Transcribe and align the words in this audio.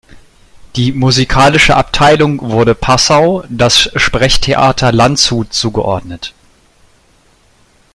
Die 0.77 0.93
musikalische 0.93 1.75
Abteilung 1.77 2.41
wurde 2.49 2.73
Passau, 2.73 3.43
das 3.49 3.87
Sprechtheater 4.01 4.91
Landshut 4.91 5.53
zugeordnet. 5.53 6.33